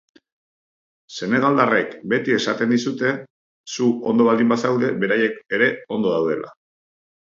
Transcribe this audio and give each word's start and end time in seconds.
Senegaldarrek 1.17 1.91
beti 2.13 2.33
esaten 2.37 2.73
dizute 2.75 3.11
zu 3.75 3.91
ondo 4.13 4.27
baldin 4.31 4.49
bazaude, 4.55 4.93
beraiek 5.05 5.39
ere 5.59 5.69
ondo 5.99 6.17
daudela. 6.19 6.55